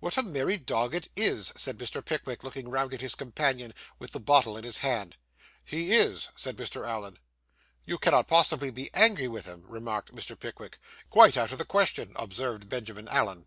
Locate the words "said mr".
1.54-2.04, 6.34-6.84